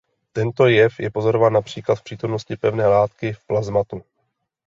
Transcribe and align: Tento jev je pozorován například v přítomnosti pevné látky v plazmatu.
Tento 0.33 0.67
jev 0.67 0.99
je 0.99 1.09
pozorován 1.09 1.53
například 1.53 1.95
v 1.95 2.03
přítomnosti 2.03 2.55
pevné 2.57 2.87
látky 2.87 3.33
v 3.33 3.43
plazmatu. 3.47 4.03